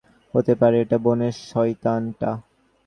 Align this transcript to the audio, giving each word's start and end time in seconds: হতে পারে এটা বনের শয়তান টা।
হতে 0.33 0.53
পারে 0.55 0.75
এটা 0.81 0.97
বনের 1.05 1.35
শয়তান 1.49 2.01
টা। 2.19 2.31